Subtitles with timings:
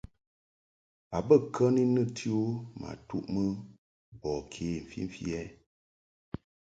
[1.15, 2.43] A bə kə ni nɨti u
[2.79, 3.43] ma ni ntuʼmɨ
[4.21, 5.43] bɔ ke mfimfi ɛ?